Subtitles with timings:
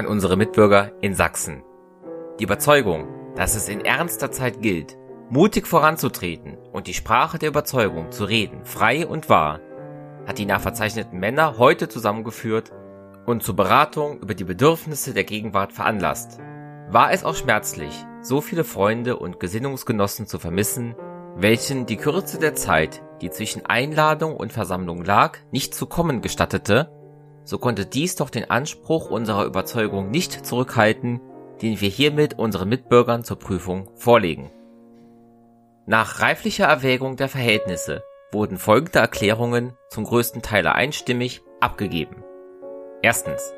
[0.00, 1.62] an unsere Mitbürger in Sachsen.
[2.38, 3.06] Die Überzeugung,
[3.36, 4.96] dass es in ernster Zeit gilt,
[5.28, 9.60] mutig voranzutreten und die Sprache der Überzeugung zu reden, frei und wahr,
[10.26, 12.72] hat die nachverzeichneten Männer heute zusammengeführt
[13.26, 16.38] und zur Beratung über die Bedürfnisse der Gegenwart veranlasst.
[16.88, 17.92] War es auch schmerzlich,
[18.22, 20.94] so viele Freunde und Gesinnungsgenossen zu vermissen,
[21.36, 26.90] welchen die Kürze der Zeit, die zwischen Einladung und Versammlung lag, nicht zu kommen gestattete,
[27.44, 31.20] so konnte dies doch den Anspruch unserer Überzeugung nicht zurückhalten,
[31.62, 34.50] den wir hiermit unseren Mitbürgern zur Prüfung vorlegen.
[35.86, 42.22] Nach reiflicher Erwägung der Verhältnisse wurden folgende Erklärungen zum größten Teile einstimmig abgegeben.
[43.02, 43.52] Erstens.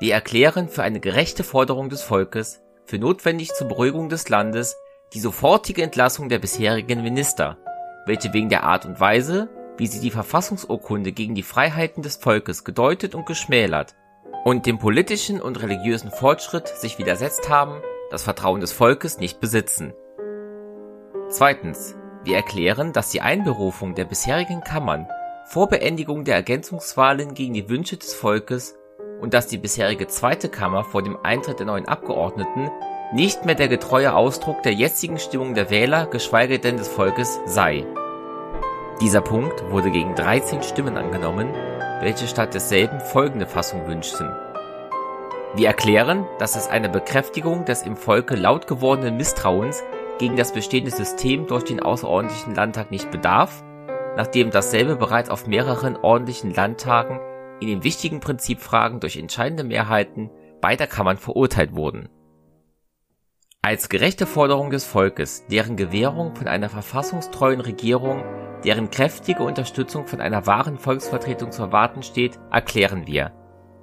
[0.00, 4.76] Wir erklären für eine gerechte Forderung des Volkes, für notwendig zur Beruhigung des Landes,
[5.12, 7.58] die sofortige Entlassung der bisherigen Minister,
[8.06, 9.48] welche wegen der Art und Weise,
[9.78, 13.94] wie sie die Verfassungsurkunde gegen die Freiheiten des Volkes gedeutet und geschmälert
[14.44, 19.94] und dem politischen und religiösen Fortschritt sich widersetzt haben, das Vertrauen des Volkes nicht besitzen.
[21.28, 21.94] Zweitens.
[22.24, 25.06] Wir erklären, dass die Einberufung der bisherigen Kammern
[25.46, 28.76] vor Beendigung der Ergänzungswahlen gegen die Wünsche des Volkes
[29.20, 32.70] und dass die bisherige zweite Kammer vor dem Eintritt der neuen Abgeordneten
[33.12, 37.86] nicht mehr der getreue Ausdruck der jetzigen Stimmung der Wähler, geschweige denn des Volkes sei.
[39.00, 41.54] Dieser Punkt wurde gegen 13 Stimmen angenommen,
[42.00, 44.28] welche statt desselben folgende Fassung wünschten.
[45.54, 49.84] Wir erklären, dass es eine Bekräftigung des im Volke laut gewordenen Misstrauens
[50.18, 53.62] gegen das bestehende System durch den außerordentlichen Landtag nicht bedarf,
[54.16, 57.20] nachdem dasselbe bereits auf mehreren ordentlichen Landtagen
[57.60, 60.28] in den wichtigen Prinzipfragen durch entscheidende Mehrheiten
[60.60, 62.08] beider Kammern verurteilt wurden.
[63.68, 68.24] Als gerechte Forderung des Volkes, deren Gewährung von einer verfassungstreuen Regierung,
[68.64, 73.30] deren kräftige Unterstützung von einer wahren Volksvertretung zu erwarten steht, erklären wir.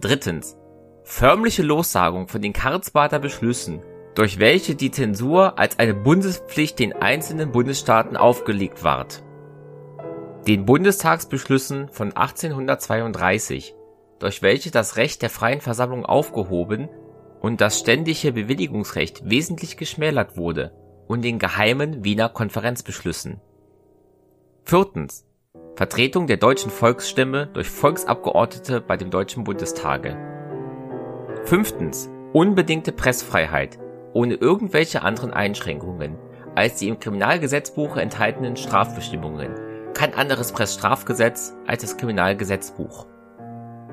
[0.00, 0.56] Drittens.
[1.04, 3.80] Förmliche Lossagung von den Karlsbader Beschlüssen
[4.16, 9.22] durch welche die Zensur als eine Bundespflicht den einzelnen Bundesstaaten aufgelegt ward.
[10.48, 13.76] Den Bundestagsbeschlüssen von 1832,
[14.18, 16.88] durch welche das Recht der freien Versammlung aufgehoben
[17.40, 20.72] und das ständige Bewilligungsrecht wesentlich geschmälert wurde
[21.06, 23.40] und den geheimen Wiener Konferenzbeschlüssen.
[24.64, 25.24] Viertens.
[25.76, 30.16] Vertretung der deutschen Volksstimme durch Volksabgeordnete bei dem Deutschen Bundestage.
[31.44, 32.10] Fünftens.
[32.32, 33.78] Unbedingte Pressfreiheit
[34.12, 36.16] ohne irgendwelche anderen Einschränkungen
[36.54, 39.54] als die im Kriminalgesetzbuch enthaltenen Strafbestimmungen.
[39.94, 43.06] Kein anderes Pressstrafgesetz als das Kriminalgesetzbuch.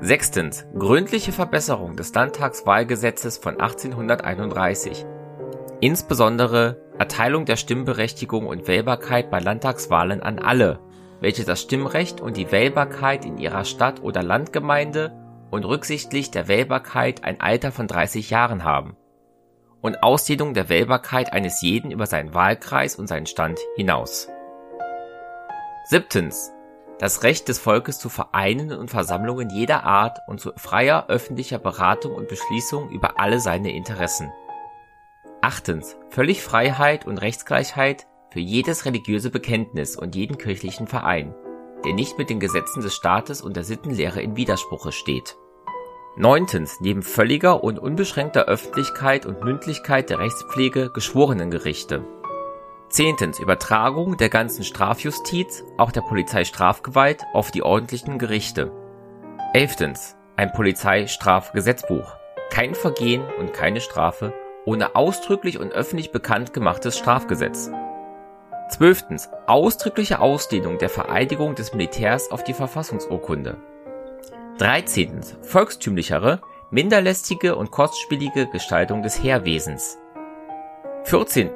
[0.00, 0.66] Sechstens.
[0.78, 5.06] Gründliche Verbesserung des Landtagswahlgesetzes von 1831.
[5.80, 10.80] Insbesondere Erteilung der Stimmberechtigung und Wählbarkeit bei Landtagswahlen an alle,
[11.20, 15.12] welche das Stimmrecht und die Wählbarkeit in ihrer Stadt oder Landgemeinde
[15.50, 18.96] und rücksichtlich der Wählbarkeit ein Alter von 30 Jahren haben
[19.80, 24.28] und Ausdehnung der Wählbarkeit eines jeden über seinen Wahlkreis und seinen Stand hinaus.
[25.84, 26.52] Siebtens.
[26.98, 32.14] Das Recht des Volkes zu Vereinen und Versammlungen jeder Art und zu freier öffentlicher Beratung
[32.14, 34.32] und Beschließung über alle seine Interessen.
[35.42, 35.96] Achtens.
[36.08, 41.34] Völlig Freiheit und Rechtsgleichheit für jedes religiöse Bekenntnis und jeden kirchlichen Verein,
[41.84, 45.36] der nicht mit den Gesetzen des Staates und der Sittenlehre in Widerspruche steht.
[46.16, 52.06] Neuntens neben völliger und unbeschränkter Öffentlichkeit und Mündlichkeit der Rechtspflege Geschworenengerichte.
[52.96, 58.72] Zehntens Übertragung der ganzen Strafjustiz, auch der Polizeistrafgewalt, auf die ordentlichen Gerichte.
[59.52, 62.16] Elftens ein Polizeistrafgesetzbuch.
[62.48, 64.32] Kein Vergehen und keine Strafe
[64.64, 67.70] ohne ausdrücklich und öffentlich bekannt gemachtes Strafgesetz.
[68.70, 73.58] Zwölftens ausdrückliche Ausdehnung der Vereidigung des Militärs auf die Verfassungsurkunde.
[74.56, 75.20] 13.
[75.42, 76.40] Volkstümlichere,
[76.70, 79.98] minderlästige und kostspielige Gestaltung des Heerwesens.
[81.08, 81.50] 14.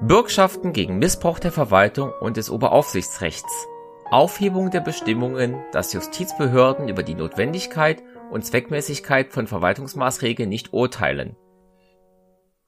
[0.00, 3.68] Bürgschaften gegen Missbrauch der Verwaltung und des Oberaufsichtsrechts.
[4.10, 11.36] Aufhebung der Bestimmungen, dass Justizbehörden über die Notwendigkeit und Zweckmäßigkeit von Verwaltungsmaßregeln nicht urteilen,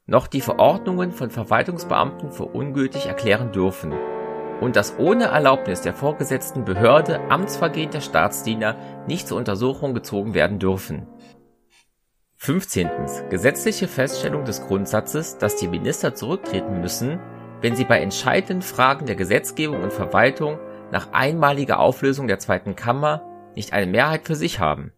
[0.07, 3.93] noch die Verordnungen von Verwaltungsbeamten für ungültig erklären dürfen
[4.61, 8.77] und dass ohne Erlaubnis der vorgesetzten Behörde Amtsvergehen der Staatsdiener
[9.09, 11.09] nicht zur Untersuchung gezogen werden dürfen.
[12.43, 12.89] 15.
[13.29, 17.21] Gesetzliche Feststellung des Grundsatzes, dass die Minister zurücktreten müssen,
[17.61, 20.59] wenn sie bei entscheidenden Fragen der Gesetzgebung und Verwaltung
[20.91, 23.21] nach einmaliger Auflösung der zweiten Kammer
[23.55, 24.95] nicht eine Mehrheit für sich haben.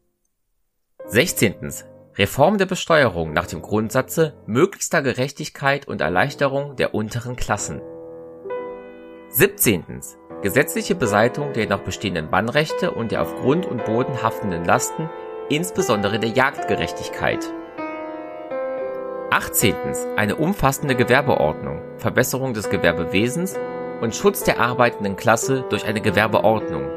[1.06, 1.56] 16.
[2.16, 7.82] Reform der Besteuerung nach dem Grundsatze möglichster Gerechtigkeit und Erleichterung der unteren Klassen.
[9.30, 10.00] 17.
[10.42, 15.10] Gesetzliche Beseitigung der noch bestehenden Bannrechte und der auf Grund und Boden haftenden Lasten,
[15.54, 17.52] insbesondere der Jagdgerechtigkeit.
[19.30, 19.74] 18.
[20.16, 23.58] Eine umfassende Gewerbeordnung, Verbesserung des Gewerbewesens
[24.00, 26.88] und Schutz der arbeitenden Klasse durch eine Gewerbeordnung.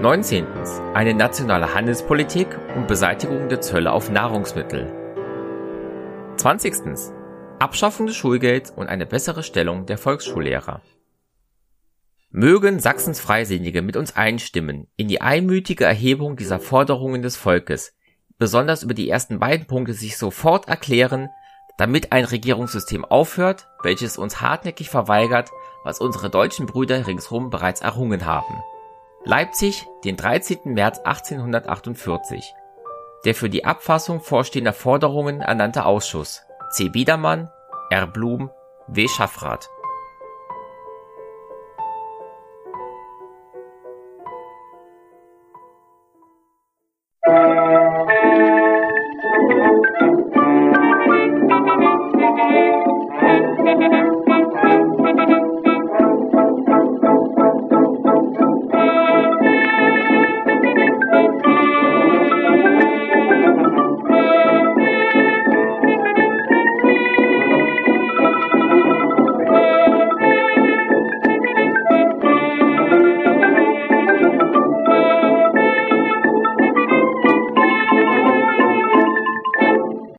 [0.00, 0.46] 19.
[0.94, 4.92] Eine nationale Handelspolitik und Beseitigung der Zölle auf Nahrungsmittel.
[6.36, 6.74] 20.
[7.58, 10.82] Abschaffung des Schulgelds und eine bessere Stellung der Volksschullehrer.
[12.30, 17.96] Mögen Sachsens Freisinnige mit uns einstimmen in die einmütige Erhebung dieser Forderungen des Volkes,
[18.36, 21.30] besonders über die ersten beiden Punkte sich sofort erklären,
[21.78, 25.48] damit ein Regierungssystem aufhört, welches uns hartnäckig verweigert,
[25.84, 28.62] was unsere deutschen Brüder ringsherum bereits errungen haben.
[29.24, 30.74] Leipzig, den 13.
[30.74, 32.52] März 1848.
[33.24, 36.42] Der für die Abfassung vorstehender Forderungen ernannte Ausschuss
[36.72, 36.90] C.
[36.90, 37.50] Biedermann,
[37.88, 38.06] R.
[38.06, 38.50] Blum,
[38.86, 39.08] W.
[39.08, 39.70] Schaffrath